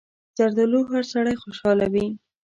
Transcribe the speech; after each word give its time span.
زردالو 0.37 0.79
هر 0.91 1.03
سړی 1.13 1.35
خوشحالوي. 1.43 2.07